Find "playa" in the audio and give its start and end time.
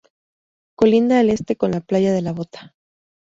1.81-2.11